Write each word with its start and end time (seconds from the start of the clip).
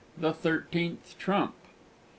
THE 0.17 0.33
THIRTEENTH 0.33 1.13
TRUMP 1.19 1.53
XIV. 1.61 1.73